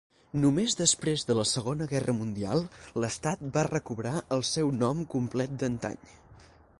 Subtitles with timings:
[0.43, 2.65] Només després de la segona guerra mundial,
[3.03, 6.15] l'estat va recobrar el seu nom complet d'antany.